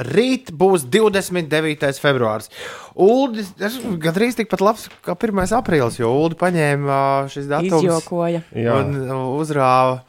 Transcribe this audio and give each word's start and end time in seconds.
Rīt 0.00 0.52
būs 0.56 0.86
29. 0.88 1.90
februāris. 2.00 2.48
Ulu 2.94 3.44
gandrīz 4.00 4.38
tikpat 4.38 4.62
labs 4.64 4.86
kā 5.04 5.16
1. 5.16 5.42
aprīlis, 5.58 5.98
jo 6.00 6.12
Ulu 6.22 6.38
paņēma 6.40 6.94
ā, 6.94 7.08
šis 7.32 7.50
datums 7.50 7.84
Izjokoja. 7.84 8.40
Jā. 8.56 8.78
un 8.80 9.10
uzrāva 9.36 10.00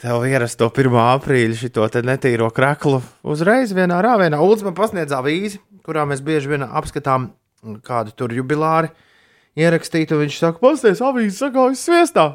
tev 0.00 0.26
ierasto 0.28 0.68
1. 0.68 0.98
aprīļa 1.16 1.56
šo 1.62 2.04
netīro 2.04 2.50
kreklu 2.52 3.00
uzreiz 3.22 3.72
vienā 3.76 4.02
rāvienā. 4.04 4.42
Ulas 4.44 4.64
man 4.66 4.76
pasniedz 4.76 5.14
avīzi, 5.16 5.62
kurā 5.86 6.04
mēs 6.08 6.20
bieži 6.24 6.52
vien 6.52 6.66
apskatām 6.66 7.30
kādu 7.86 8.12
tur 8.12 8.34
jubilāri 8.34 8.92
ierakstītu. 9.56 10.20
Viņš 10.20 10.40
saka, 10.42 10.60
pasties 10.60 11.00
avīzi 11.04 11.38
sagājas 11.38 11.86
sviestā. 11.86 12.26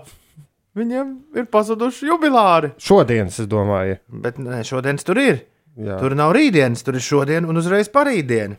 Viņiem 0.77 1.13
ir 1.37 1.47
pazuduši 1.51 2.07
jubilāri. 2.09 2.73
Šodienas, 2.81 3.39
es 3.41 3.49
domāju. 3.49 3.97
Bet 4.09 4.37
nē, 4.41 4.61
šodienas 4.65 5.05
tur 5.05 5.19
ir. 5.21 5.41
Jā. 5.79 5.95
Tur 6.01 6.15
nav 6.19 6.33
rītdienas, 6.35 6.83
tur 6.83 6.97
ir 6.99 7.03
šodien 7.05 7.45
un 7.47 7.55
uzreiz 7.61 7.87
parītdiena. 7.93 8.57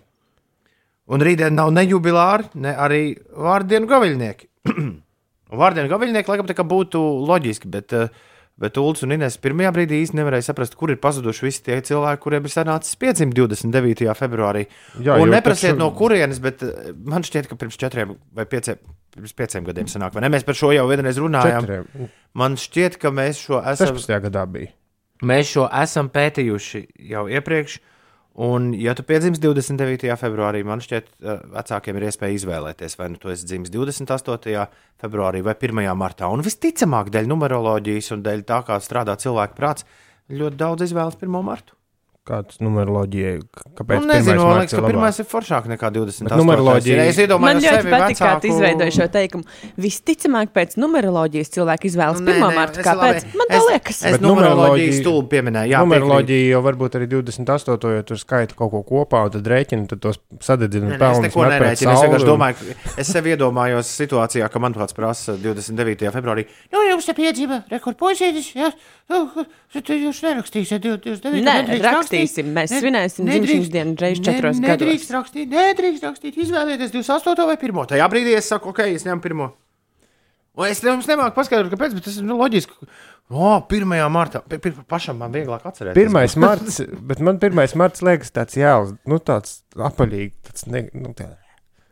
Un 1.10 1.20
rītdien 1.27 1.52
nav 1.59 1.73
ne 1.74 1.83
jubilāri, 1.84 2.46
ne 2.62 2.73
arī 2.79 3.02
vārdienu 3.34 3.88
gaviļnieki. 3.91 4.46
vārdienu 5.62 5.91
gaviļnieki 5.91 6.30
laikam 6.30 6.48
tā 6.48 6.55
kā 6.56 6.65
būtu 6.70 7.01
loģiski, 7.27 7.69
bet, 7.73 7.93
eh, 7.98 8.12
bet 8.60 8.79
Ulas 8.79 9.02
un 9.05 9.16
Inês 9.16 9.37
pirmajā 9.43 9.73
brīdī 9.74 9.98
īsti 10.05 10.16
nevarēja 10.20 10.46
saprast, 10.48 10.77
kur 10.79 10.93
ir 10.95 11.01
pazuduši 11.02 11.46
visi 11.48 11.65
tie 11.66 11.80
cilvēki, 11.91 12.23
kuriem 12.23 12.46
ir 12.46 12.55
sanācis 12.55 12.96
529. 13.02 14.15
februārī. 14.16 14.66
Jā, 15.02 15.18
un 15.21 15.34
neprasiet 15.34 15.74
taču- 15.74 15.82
no 15.82 15.91
kurienes, 15.98 16.41
bet 16.41 16.62
eh, 16.62 16.93
man 16.95 17.27
šķiet, 17.27 17.51
ka 17.51 17.59
pirms 17.60 17.77
četriem 17.80 18.15
vai 18.32 18.46
pieciem, 18.46 18.79
pirms 19.16 19.34
pieciem 19.34 19.66
gadiem 19.66 19.91
sanāk, 19.91 20.15
vai 20.15 20.23
ne? 20.24 20.32
Mēs 20.37 20.46
par 20.46 20.55
šo 20.55 20.71
jau 20.77 20.87
vienreiz 20.88 21.18
runājām. 21.21 21.66
Četriem. 21.66 22.10
Man 22.38 22.55
šķiet, 22.60 23.01
ka 23.02 23.10
mēs 23.10 23.43
šo 23.43 23.59
esam. 23.66 23.91
16. 23.96 24.21
gadā 24.30 24.46
bija. 24.46 24.71
Mēs 25.27 25.52
šo 25.52 25.66
esam 25.83 26.09
pētījuši 26.12 26.87
jau 27.10 27.27
iepriekš. 27.29 27.79
Un, 28.41 28.70
ja 28.79 28.95
tu 28.97 29.02
piedzimsti 29.05 29.43
29. 29.43 30.15
februārī, 30.16 30.62
man 30.65 30.80
šķiet, 30.80 31.09
eh, 31.19 31.41
vecākiem 31.56 31.96
ir 31.98 32.06
iespēja 32.09 32.37
izvēlēties, 32.38 32.95
vai 32.96 33.09
nu 33.13 33.18
tu 33.21 33.29
esi 33.29 33.45
dzimis 33.45 33.73
28. 33.74 34.68
februārī 35.02 35.43
vai 35.45 35.57
1. 35.59 35.82
martā. 35.98 36.30
Un 36.30 36.45
visticamāk, 36.46 37.10
dēļ 37.10 37.26
numeroloģijas 37.29 38.13
un 38.16 38.23
dēļ 38.23 38.46
tā, 38.48 38.63
kā 38.65 38.79
strādā 38.80 39.18
cilvēka 39.18 39.59
prāts, 39.59 39.85
ļoti 40.30 40.57
daudz 40.57 40.87
izvēlas 40.87 41.18
1. 41.21 41.43
martu. 41.45 41.74
Kāds 42.29 42.59
numeroloģija? 42.60 43.30
Kāpēc? 43.79 44.02
Nu, 44.04 44.07
nezinu, 44.10 44.43
man 44.45 44.59
liekas, 44.60 44.74
ka 44.76 44.82
pirmais 44.85 44.93
pirmais 44.93 45.18
ir 45.23 45.26
foršāk 45.30 45.65
nekā 45.73 45.88
28. 45.95 46.29
Bet 46.29 46.37
numeroloģija- 46.37 46.96
Ja 47.01 47.04
es 47.09 47.16
Man 47.16 47.24
iedomājos, 47.26 47.63
ļoti 47.65 47.80
sevi 47.80 47.90
patīk, 47.95 48.18
kā 48.21 48.29
vecāku- 48.29 48.40
tu 48.40 48.46
izveidoji 48.51 48.93
šo 48.93 49.07
teikumu. 49.15 49.45
Visticamāk, 49.80 50.51
pēc 50.52 50.76
numeroloģijas 50.76 51.48
cilvēki 51.57 51.88
izvēlas 51.91 52.21
Nu, 52.21 52.30
1. 52.30 52.41
nē, 52.45 52.51
nē, 52.51 52.54
martu. 52.54 52.80
es 52.80 52.87
Kāpēc? 52.87 53.24
labi- 53.24 53.37
Man 53.41 53.46
es- 53.57 53.65
liekas. 53.71 53.96
Es 54.04 54.13
Bet 54.13 54.21
numeroloģiju 54.21 54.93
stulbi 55.01 55.29
pieminēju. 55.32 55.71
Jā. 55.73 55.79
Numeroloģija 55.80 56.51
jau 56.52 56.63
varbūt 56.68 56.93
arī 57.01 57.07
28. 57.09 57.88
jo 57.96 58.02
tur 58.02 58.16
skaita 58.16 58.54
kaut 58.54 58.71
ko 58.71 58.82
kopā, 58.85 59.24
un 59.24 59.30
tad 59.30 59.45
rēķina, 59.45 59.88
tad 59.88 60.01
tos 60.01 60.18
sadedzina 60.41 60.85
un 60.93 60.98
nē, 60.98 61.10
Es 61.10 61.18
neko 61.24 61.41
nerēķinu. 61.48 61.93
Es 61.93 62.01
vienkārši 62.04 62.29
domāju, 62.29 62.54
ka 62.60 63.01
es 63.01 63.07
sev 63.09 63.24
iedomājos 63.24 63.88
situācijā, 63.96 64.50
ka 64.50 64.59
man 64.59 64.75
kāds 64.75 64.93
prasa 64.94 65.37
29. 65.41 66.12
februārī. 66.12 66.44
Nu, 66.72 66.78
jums 66.93 67.06
te 67.09 67.15
piedzīva 67.16 67.60
rekordpozīcijas, 67.71 68.49
jā. 68.59 68.71
Nu, 69.10 69.22
tu 69.81 69.97
jūs 69.97 70.21
nerakstīsiet 70.27 70.83
29. 70.84 71.44
Nē, 71.47 71.55
rakstīsim. 71.82 71.87
rakstīt. 71.87 72.50
Mēs 72.56 72.71
Ne- 72.75 72.81
svinēsim 72.82 73.31
dzimšanas 73.31 73.71
dienu 73.75 73.97
reiz 74.00 74.19
ne- 74.21 74.25
četros 74.28 74.60
gados. 74.60 74.84
Nedrīkst 74.84 75.15
rakstīt, 75.16 75.49
nedrīkst 75.55 76.06
rakstīt. 76.09 76.37
Izvēlieties 76.44 76.93
28. 76.94 77.47
vai 77.47 77.56
1. 77.56 77.87
Tajā 77.94 78.06
brīdī 78.12 78.37
es 78.37 78.49
saku, 78.53 78.71
ok, 78.75 78.78
es 78.94 79.05
ņemu 79.09 79.21
1. 79.22 79.50
Un 80.60 80.66
es 80.66 80.81
jums 80.82 81.06
nemāku 81.06 81.34
paskaidrot, 81.38 81.71
kāpēc, 81.72 81.94
bet 81.94 82.05
tas 82.05 82.16
ir 82.19 82.25
nu, 82.27 82.37
loģiski. 82.37 82.75
O, 83.31 83.60
1. 83.71 84.09
martā. 84.10 84.41
Pi- 84.43 84.72
Pašam 84.91 85.16
man 85.22 85.31
vieglāk 85.32 85.62
atcerēties. 85.62 85.94
Pirmais 85.94 86.34
marts, 86.37 86.81
bet 87.06 87.21
man 87.22 87.38
pirmais 87.38 87.75
marts 87.78 88.03
liekas 88.03 88.32
tāds 88.34 88.56
jēls, 88.59 88.97
nu 89.06 89.19
tāds 89.22 89.60
apaļīgi, 89.78 90.32
tāds 90.49 90.66
ne, 90.66 90.88
nu, 90.93 91.15
tā. 91.15 91.28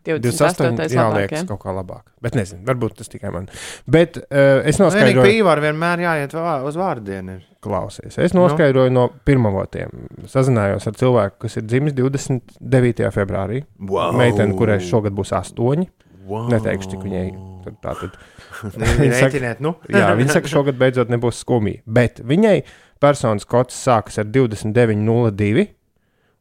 28. 0.06 0.76
28. 0.78 0.94
Jā, 0.94 1.04
labāk, 1.04 1.18
liekas 1.24 1.42
ja? 1.42 1.46
kaut 1.48 1.60
kā 1.62 1.74
labāk. 1.74 2.04
Bet 2.24 2.38
nezinu, 2.38 2.62
varbūt 2.68 2.96
tas 3.00 3.10
tikai 3.12 3.32
man. 3.34 3.48
Bet 3.90 4.18
uh, 4.20 4.62
es 4.62 4.78
Vienīgi 4.78 4.84
noskaidroju, 4.84 5.26
pīvāri 5.26 5.64
vienmēr 5.66 6.04
jāiet 6.06 6.36
uz 6.68 6.78
vārdienu. 6.78 7.38
klausies. 7.64 8.18
Es 8.22 8.34
noskaidroju 8.36 8.94
no 8.94 9.08
pirmavotiem. 9.26 10.08
Sazinājos 10.30 10.86
ar 10.88 10.98
cilvēku, 10.98 11.40
kas 11.44 11.58
ir 11.58 11.66
dzimis 11.66 11.96
29. 11.98 13.10
februārī. 13.14 13.62
Wow. 13.78 14.16
Meitene, 14.18 14.54
kurai 14.58 14.78
šogad 14.84 15.16
būs 15.16 15.34
astoņi. 15.36 15.88
Wow. 16.28 16.50
Neteikšu, 16.52 16.92
cik 16.94 17.06
viņai 17.06 17.28
tad 17.64 17.78
tā 17.82 17.94
tad. 18.02 18.18
Rēķiniet, 18.98 19.62
nu. 19.64 19.74
Jā, 19.92 20.12
viņa 20.18 20.38
saka, 20.38 20.50
šogad 20.50 20.78
beidzot 20.80 21.10
nebūs 21.12 21.42
skumji. 21.44 21.80
Bet 21.86 22.22
viņai 22.26 22.60
personas 23.02 23.46
kods 23.48 23.76
sākas 23.76 24.18
ar 24.22 24.28
29,02 24.34 25.66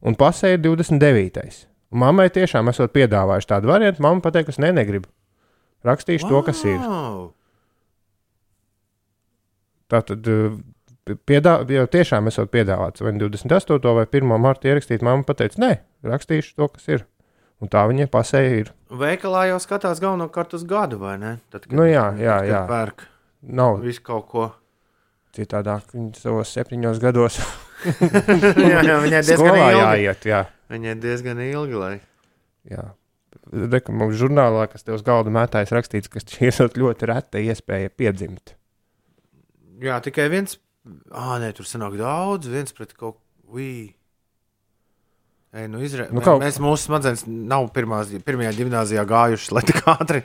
un 0.08 0.16
pasē 0.18 0.54
ir 0.56 0.62
29. 0.64 1.66
Mammai 1.90 2.28
tiešām 2.32 2.68
esot 2.68 2.92
piedāvājuši 2.92 3.48
tādu 3.48 3.70
variantu. 3.70 4.02
Mamma 4.04 4.20
pateica, 4.24 4.52
ka 4.52 4.62
ne, 4.64 4.72
negribu. 4.76 5.08
Rakstīšu 5.88 6.28
to, 6.28 6.40
kas 6.44 6.60
ir. 6.68 6.76
Wow. 6.82 7.28
Tā 9.88 10.02
tad 10.04 10.26
piedā, 11.28 11.54
jau 11.72 11.86
tiešām 11.88 12.28
esot 12.28 12.50
piedāvāts 12.52 13.00
vai 13.00 13.14
nu 13.16 13.28
28. 13.32 13.94
vai 13.96 14.04
1. 14.04 14.34
marta 14.42 14.68
ierakstīt. 14.68 15.04
Mamma 15.06 15.24
pateica, 15.24 15.60
nē, 15.64 15.70
rakstīšu 16.04 16.58
to, 16.58 16.68
kas 16.74 16.90
ir. 16.92 17.06
Un 17.58 17.70
tā 17.72 17.86
viņai 17.90 18.06
pasē 18.12 18.42
ir. 18.60 18.68
Veikalā 18.94 19.48
jau 19.48 19.56
skatās 19.62 19.98
galvenokārt 20.02 20.52
uz 20.54 20.62
gadu, 20.68 21.00
vai 21.02 21.16
ne? 21.18 21.32
Tad, 21.50 21.64
kad, 21.64 21.72
Nu 21.74 21.88
jā, 21.88 22.04
jā, 22.20 22.36
tad, 22.42 22.50
jā. 22.52 22.60
Pērk 22.68 23.06
Nav 23.48 23.80
visu 23.82 24.02
kaut 24.04 24.28
ko. 24.30 24.44
citādāk. 25.34 25.88
Viņa 25.94 26.20
savos 26.20 26.52
septiņos 26.54 27.00
gados 27.02 27.40
jā, 28.62 28.82
jā, 28.82 29.00
viņai 29.02 29.22
diezgan 29.24 29.40
skolā 29.40 29.72
jāiet. 29.74 30.28
Jā. 30.28 30.44
Viņai 30.68 30.98
diezgan 31.00 31.38
ilgi, 31.40 31.76
lai. 31.80 31.94
Jā. 32.68 32.90
Reku, 33.48 33.92
mums 33.96 34.18
žurnālā, 34.20 34.66
kas 34.72 34.84
te 34.84 34.92
uz 34.92 35.00
galda 35.06 35.30
mētājas 35.32 35.72
rakstīts, 35.72 36.10
ka 36.12 36.20
šī 36.20 36.50
ir 36.52 36.76
ļoti 36.82 37.08
reta 37.08 37.40
iespēja 37.40 37.88
piedzimt. 37.96 38.52
Jā, 39.80 39.96
tikai 40.04 40.26
viens. 40.32 40.58
Ah, 41.12 41.36
nē, 41.40 41.52
tur 41.56 41.64
sanāk 41.68 41.96
daudz. 42.00 42.48
viens 42.50 42.72
pret 42.74 42.92
kaut 42.96 43.16
ko. 43.20 43.24
Ei, 43.58 43.94
nu 45.72 45.80
izrē... 45.80 46.10
Nu, 46.12 46.20
kaut- 46.20 46.42
mēs 46.42 46.58
mūsu 46.60 46.84
smadzenes 46.90 47.22
nav 47.26 47.70
pirmās, 47.72 48.10
pirmajā 48.24 48.52
gimnājā 48.58 49.04
gājušas, 49.08 49.52
lai 49.56 49.62
tik 49.64 49.80
ātri. 49.88 50.20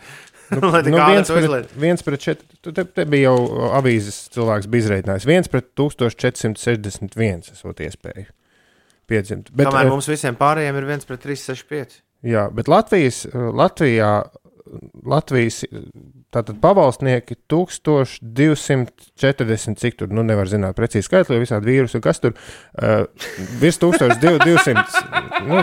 Nu, 0.52 0.68
lai 0.74 0.82
tik 0.84 0.92
Nu, 0.92 1.00
ātri 1.00 1.16
viens, 1.16 1.30
pret, 1.32 1.72
viens 1.80 2.04
pret 2.04 2.20
četri, 2.26 2.48
tu 2.60 2.74
te, 2.76 2.84
te 2.84 3.06
bija 3.08 3.32
jau 3.32 3.40
avīzes 3.80 4.18
cilvēks, 4.36 4.68
bija 4.68 4.82
izreikinājis. 4.84 5.24
viens 5.30 5.48
pret 5.52 5.66
1461 5.80 7.48
esot 7.56 7.78
iespēja 7.88 8.28
piedzimt. 9.10 9.52
Bet, 9.52 9.68
Kamēr 9.70 9.86
eh, 9.88 9.92
mums 9.94 10.08
visiem 10.12 10.36
pārējiem 10.40 10.76
ir 10.80 10.86
viens 10.90 11.06
pret 11.10 11.22
365. 11.26 12.00
jā, 12.28 12.44
bet 12.56 12.66
Latvijas, 12.72 13.18
eh, 13.30 13.32
Latvijā, 13.64 14.12
Latvijas 15.06 15.58
eh, 15.68 15.72
tātad 16.34 16.56
pavalsnieki 16.64 17.34
1240, 17.52 19.80
cik 19.80 19.94
tur, 20.00 20.08
nu 20.14 20.22
nevar 20.26 20.48
zināt 20.52 20.74
precīzi 20.78 21.08
skaitli, 21.08 21.34
jo 21.38 21.42
visādi 21.44 21.70
vīrusi, 21.70 22.04
kas 22.04 22.18
tur, 22.24 22.32
uh, 22.34 22.40
virs 23.62 23.78
1200, 23.82 24.84
nu, 25.50 25.58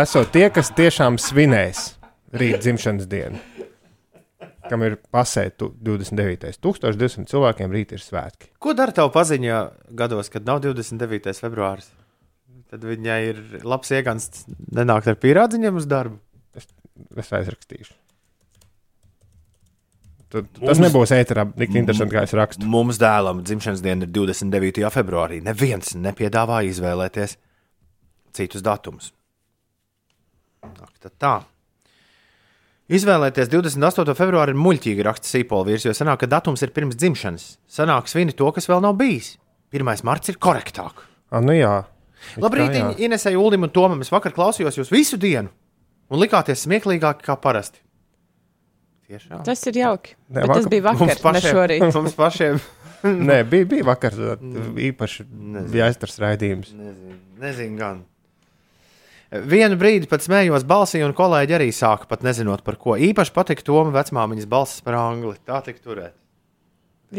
esot 0.00 0.26
tie, 0.34 0.46
kas 0.54 0.68
tiešām 0.76 1.12
svinēs 1.20 1.80
rīt 2.34 2.56
dzimšanas 2.64 3.06
dienu. 3.10 3.38
Kam 4.64 4.80
ir 4.86 4.94
pasēta 5.12 5.68
29. 5.84 6.56
1200 6.64 7.28
cilvēkiem 7.28 7.68
rīt 7.74 7.92
ir 7.92 8.00
svētki. 8.00 8.48
Ko 8.56 8.72
dara 8.76 8.92
tev 8.96 9.08
paziņā 9.12 9.58
gados, 9.92 10.32
kad 10.32 10.48
nav 10.48 10.64
29. 10.64 11.36
februāris? 11.36 11.88
Tad 12.74 12.82
viņai 12.90 13.18
ir 13.28 13.36
labs 13.62 13.92
iegāns 13.94 14.24
nenākt 14.74 15.06
ar 15.06 15.14
pierādziņiem 15.22 15.76
uz 15.78 15.84
darbu. 15.86 16.18
Es 17.14 17.30
aizrakstīšu. 17.30 17.92
Tad, 20.34 20.48
tas 20.58 20.80
nebūs 20.82 21.12
ēterā 21.14 21.44
tik 21.54 21.76
interesanti, 21.78 22.16
kā 22.16 22.24
es 22.26 22.34
rakstu. 22.34 22.66
Mums 22.66 22.98
dēlam 22.98 23.44
dzimšanas 23.46 23.84
diena 23.84 24.08
ir 24.08 24.10
29. 24.10 24.82
februārī. 24.90 25.38
Neviens 25.46 25.94
nepiedāvā 25.94 26.64
izvēlēties 26.72 27.36
citus 28.34 28.66
datumus. 28.66 29.12
Ak, 30.66 31.12
tā. 31.14 31.36
Izvēlēties 32.90 33.54
28. 33.54 34.18
februāri 34.18 34.56
ir 34.56 34.62
muļķīgi 34.66 35.06
raksts 35.06 35.30
Sīpola 35.30 35.70
vīrs, 35.70 35.86
jo 35.86 35.94
sanāk, 35.94 36.24
ka 36.24 36.32
datums 36.34 36.66
ir 36.66 36.74
pirms 36.74 36.98
dzimšanas. 36.98 37.46
Sanāk, 37.70 38.10
svini 38.10 38.34
to, 38.34 38.50
kas 38.50 38.66
vēl 38.66 38.82
nav 38.82 38.98
bijis. 38.98 39.36
1. 39.70 40.02
marts 40.02 40.34
ir 40.34 40.42
korektāk. 40.42 41.06
Ah, 41.30 41.38
nu 41.38 41.54
jā. 41.54 41.84
Labrīt. 42.40 42.76
Inesai, 43.04 43.34
Ulim 43.38 43.66
un 43.66 43.72
Tomam. 43.74 44.00
Es 44.04 44.10
vakar 44.12 44.32
klausījos 44.36 44.78
jūs 44.80 44.92
visu 44.92 45.18
dienu 45.20 45.50
un 46.10 46.20
likāties 46.20 46.66
smieklīgāk 46.66 47.22
kā 47.24 47.36
parasti. 47.40 47.80
Tiešām. 49.08 49.42
Tas 49.44 49.60
ir 49.68 49.76
jauki. 49.82 50.14
Nē, 50.32 50.40
Bet 50.40 50.48
tas 50.48 50.64
vakar- 50.64 50.70
bija 50.72 50.82
vakar, 50.86 51.34
ne 51.36 51.42
šorīt. 51.44 51.84
mums 51.98 52.14
pašiem 52.16 52.60
Nē, 53.28 53.42
bija, 53.44 53.66
bija 53.68 53.84
vakar 53.84 54.14
īpaši 54.16 55.26
Nezinu. 55.28 55.70
bija 55.74 55.90
aizstars 55.90 56.16
raidījums. 56.22 56.70
Nezinu, 56.72 57.16
nezinu 57.42 57.76
gan. 57.82 58.02
Vienu 59.34 59.76
brīdi 59.76 60.06
pat 60.08 60.22
smējos 60.24 60.64
balsī, 60.68 61.00
un 61.04 61.12
kolēģi 61.16 61.56
arī 61.56 61.66
sāka 61.74 62.06
pat 62.08 62.22
nezinot 62.24 62.62
par 62.64 62.76
ko. 62.80 62.94
Īpaši 62.96 63.32
patika 63.34 63.64
Toma 63.66 63.90
vecmāmiņas 63.96 64.46
balss 64.48 64.80
par 64.86 64.94
angli. 65.00 65.34
Tā 65.44 65.58
tik 65.66 65.82
turēt. 65.84 66.14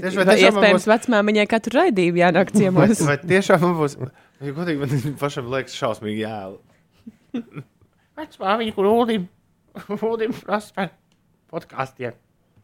Tieši 0.02 0.18
vai 0.20 0.26
Vai 0.26 0.36
tiešām 0.36 0.54
man 0.56 0.64
iespējams 0.66 0.88
vecmāmiņai 0.92 1.46
katru 1.52 1.74
raidījumu 1.80 2.20
jānāk 2.24 2.48
ciemos? 2.56 2.98
Vai 3.08 3.18
tiešām 3.34 3.60
man 3.66 3.74
būs? 3.80 3.94
Ja 4.44 4.50
godīgi, 4.58 4.80
man 4.84 4.90
pašam 5.24 5.46
liekas 5.54 5.78
šausmīgi 5.80 6.22
jēlu. 6.26 6.58
Vecmāmiņa, 8.20 8.72
kur 8.76 8.86
Ulim, 8.92 9.24
Ulim 10.00 10.32
prasa 10.46 10.70
par 10.78 10.88
podkāstiem. 11.52 12.14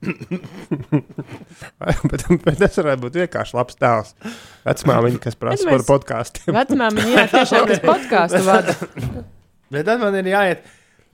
bet, 0.01 2.21
bet 2.45 2.57
tas 2.57 2.77
varētu 2.79 3.01
būt 3.03 3.17
vienkārši 3.21 3.53
labs 3.57 3.75
tēls. 3.79 4.09
Vecmāmiņa, 4.65 5.19
kas 5.27 5.35
prasa 5.39 5.67
par 5.69 5.79
mēs- 5.81 5.89
podkāstiem. 5.89 6.51
Vecmāmiņa, 6.55 7.11
jā, 7.17 7.25
tiešām, 7.35 7.63
kas 7.69 7.81
podkāstu 7.85 8.41
vada. 8.47 8.73
Bet 9.71 9.83
tad 9.87 9.97
man 10.01 10.13
ir 10.19 10.27
jāiet, 10.33 10.59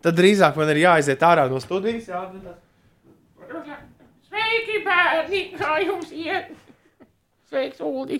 tad 0.05 0.13
drīzāk 0.17 0.53
man 0.57 0.67
ir 0.73 0.79
jāiziet 0.85 1.21
ārā 1.27 1.43
no 1.51 1.57
studijas. 1.61 2.05
Jā, 2.09 2.21
Sveiki, 4.47 4.79
bērni! 4.85 5.39
Kā 5.59 5.73
jums 5.83 6.11
iet? 6.15 6.51
Sveiks, 7.47 7.79
Ulu! 7.83 8.17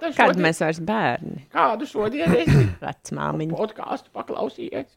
Tas 0.00 0.16
Kad 0.16 0.38
mēs 0.40 0.60
vairs 0.62 0.80
bērni? 0.84 1.42
Kādu 1.52 1.88
šodien 1.88 2.32
esi 2.36 2.64
Vecmāmiņa. 2.80 3.56
podkāstu 3.58 4.08
paklausījies? 4.16 4.88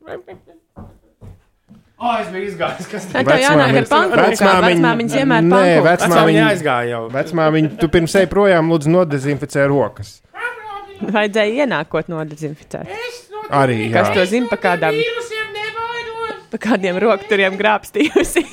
O, 2.03 2.11
es 2.19 2.29
biju 2.33 2.47
izgājis, 2.49 2.87
kas 2.91 3.07
Tā 3.11 3.23
tev 3.27 3.39
jānāk 3.43 3.77
ar 3.81 3.87
pankūkām. 3.91 4.65
Vecmāmiņas 4.67 5.17
vienmēr 5.19 5.45
Nē. 5.47 5.61
Vecmāmiņa 5.85 6.45
aizgāja 6.49 6.89
jau. 6.93 7.01
Vecmāmiņa, 7.13 7.73
tu 7.79 7.91
pirms 7.91 8.15
ej 8.19 8.27
projām, 8.31 8.71
lūdzu, 8.73 8.91
nodezinficē 8.95 9.67
rokas. 9.71 10.17
Vajadzēja 11.03 11.63
ienākot 11.67 12.11
nodezinficēt. 12.11 12.91
Arī, 13.51 13.79
jā. 13.89 13.99
Kas 13.99 14.15
to 14.15 14.25
zina 14.31 14.47
pa 14.51 14.59
kādām, 14.63 14.99
pa 16.51 16.59
kādiem 16.69 16.99
rokturiem 17.03 17.59
grābstījusi? 17.59 18.47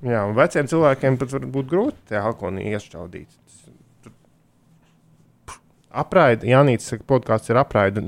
Jā, 0.00 0.22
un 0.24 0.32
veciem 0.38 0.68
cilvēkiem 0.70 1.18
pat 1.20 1.34
var 1.34 1.44
būt 1.56 1.68
grūti 1.68 2.08
tie 2.08 2.20
alkoholi 2.20 2.70
iešķaudīt. 2.72 3.28
Apraida, 5.90 6.46
Janīts 6.46 6.94
podkāsts 7.10 7.50
ir 7.50 7.58
apraida. 7.60 8.02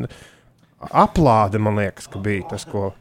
Aplāde, 0.89 1.61
man 1.63 1.77
liekas, 1.79 2.09
ka 2.11 2.21
bija 2.23 2.47
tas, 2.55 2.65
ko. 2.67 2.93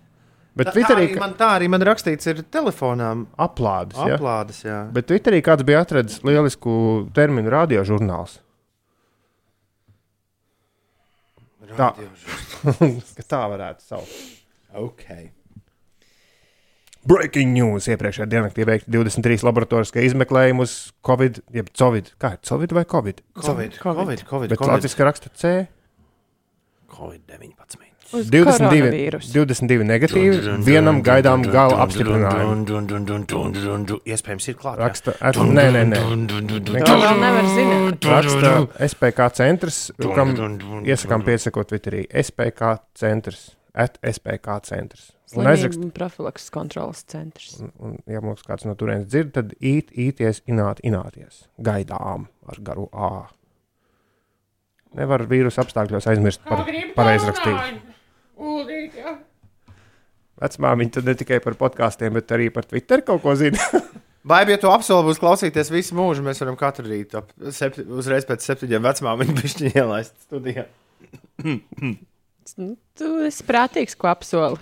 Bet 0.58 0.68
Tā 0.68 0.74
Twitterī 0.76 1.06
arī 1.08 1.20
man, 1.22 1.34
tā 1.40 1.48
arī 1.56 1.70
man 1.72 1.84
rakstīts 1.88 2.28
ir 2.28 2.42
telefonā. 2.52 3.14
aplādes, 3.40 3.96
ja? 3.96 4.18
Aplādes, 4.18 4.64
jā. 4.66 4.80
Bet 4.92 5.08
Twitterī 5.08 5.40
kāds 5.46 5.64
bija 5.64 5.86
atradzis 5.86 6.20
lielisku 6.28 6.74
terminu 7.16 7.54
radiožurnāls. 7.54 8.40
Tā. 11.78 11.94
Ka 13.18 13.24
tā 13.32 13.42
varētu 13.54 13.86
saukt. 13.86 14.18
Ok. 14.76 15.06
Breaking 17.08 17.54
news. 17.56 17.88
Iepriekšējā 17.90 18.28
diennaktī 18.30 18.66
veikti 18.68 18.94
23 18.94 19.46
laboratoriskie 19.48 20.06
izmeklējumi 20.06 20.66
uz 20.66 20.76
Covid, 21.08 21.42
jeb 21.56 21.72
Covid. 21.74 22.14
Kā 22.22 22.36
ir 22.38 22.42
Covid 22.46 22.76
vai 22.78 22.86
Covid? 22.86 23.24
Covid, 23.42 23.80
Covid, 23.82 24.26
Covid, 24.30 24.54
Bet 24.54 24.62
Covid, 24.62 24.76
Latvijas 24.76 25.00
raksta 25.10 25.34
C. 25.34 25.56
Covid 26.92 27.24
19. 27.26 27.88
Uz 28.12 28.28
22, 28.28 28.60
koronavīrusu. 28.60 29.30
22 29.32 29.86
negatīvi. 29.88 30.56
Vienam 30.68 30.98
gaidām 31.06 31.46
gala 31.48 31.78
apstiprinājumu. 31.86 32.66
Iespējams, 34.04 34.48
ir 34.52 34.58
klāts. 34.60 34.82
Raksta, 34.82 35.14
at, 35.24 35.40
nē, 35.40 35.66
nē, 35.78 35.84
nē. 35.94 36.00
Raksta 38.04 38.52
SPK 38.90 39.30
centrs, 39.40 39.80
kam 40.12 40.36
iesakām 40.84 41.24
piesakot 41.24 41.72
Twitterī. 41.72 42.04
SPK 42.12 42.76
centrs. 43.00 43.56
At 43.72 43.98
SPK 44.04 44.58
centrs. 44.68 45.12
Un 45.40 45.48
aizrakst, 45.48 45.80
profilakses 45.96 46.52
kontrolas 46.52 47.06
centrs. 47.08 47.54
un, 47.64 47.72
un, 47.80 47.94
ja 48.12 48.20
mums 48.24 48.44
kāds 48.44 48.66
no 48.68 48.76
turienes 48.76 49.08
dzird, 49.08 49.32
tad 49.38 49.54
īt, 49.64 49.94
īties, 49.96 50.42
ināt, 50.52 50.82
ināties. 50.84 51.46
Gaidām 51.64 52.28
ar 52.52 52.60
garu 52.68 52.90
A. 52.92 53.30
Nevar 55.00 55.24
vīrusu 55.32 55.64
apstākļos 55.64 56.10
aizmirst 56.12 56.44
par 56.44 56.66
pareizrakstību. 56.98 57.80
Vecmāmiņa 60.42 60.96
tad 60.98 61.08
ne 61.08 61.16
tikai 61.16 61.40
par 61.44 61.56
podkāstiem, 61.60 62.18
bet 62.18 62.36
arī 62.36 62.50
par 62.52 62.68
Twitter 62.68 63.06
kaut 63.08 63.24
ko 63.24 63.38
zina. 63.40 63.62
Vai, 64.28 64.44
ja 64.52 64.60
tu 64.62 64.70
apsoli 64.70 65.08
būs 65.08 65.20
klausīties 65.22 65.72
visu 65.74 65.96
mūžu, 65.98 66.22
mēs 66.26 66.44
varam 66.44 66.60
katru 66.60 66.86
rītu 66.92 67.18
ap 67.24 67.32
septi, 67.56 67.88
uzreiz 67.88 68.28
pēc 68.30 68.44
septiņiem 68.46 68.84
vecmāmiņu 68.86 69.38
pišķiņu 69.40 69.72
ielaist 69.80 70.14
studijā. 70.28 70.68
Nu, 72.58 72.76
Tu 72.98 73.08
esi 73.28 73.46
prātīgs, 73.48 73.96
ko 73.98 74.10
apsoli. 74.12 74.60